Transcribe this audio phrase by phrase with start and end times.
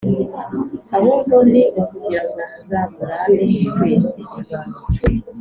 [0.97, 4.19] Ahubwo ni ukugirango tuzamurane twese